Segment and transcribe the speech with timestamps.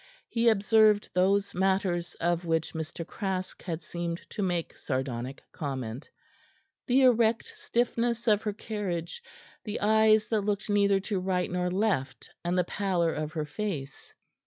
[0.27, 3.05] He observed those matters of which Mr.
[3.05, 6.09] Craske had seemed to make sardonic comment:
[6.87, 9.21] the erect stiffness of her carriage,
[9.63, 14.15] the eyes that looked neither to right nor left, and the pallor of her face.